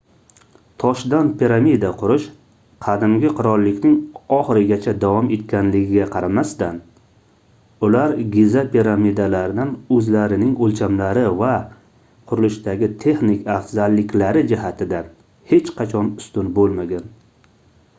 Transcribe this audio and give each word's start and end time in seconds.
toshdan 0.83 1.27
piramida 1.41 1.89
qurish 1.97 2.23
qadimgi 2.85 3.33
qirollikning 3.39 3.99
oxirigacha 4.37 4.93
davom 5.03 5.27
etganligiga 5.37 6.07
qaramasdan 6.15 6.79
ular 7.89 8.17
giza 8.37 8.63
piramidalaridan 8.77 9.75
oʻzlarining 9.99 10.57
oʻlchamlari 10.71 11.27
va 11.45 11.53
qurilishdagi 12.33 12.91
texnik 13.07 13.47
afzalliklari 13.59 14.45
jihatidan 14.55 15.15
hech 15.55 15.73
qachon 15.81 16.13
ustun 16.23 16.51
boʻlmagan 16.61 17.09